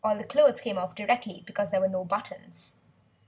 The 0.17 0.23
clothes 0.23 0.59
all 0.59 0.63
came 0.63 0.77
off 0.79 0.95
directly, 0.95 1.43
because 1.45 1.69
there 1.69 1.79
were 1.79 1.87
no 1.87 2.03
buttons. 2.03 2.77